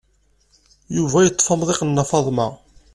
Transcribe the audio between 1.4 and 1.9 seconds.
amḍiq n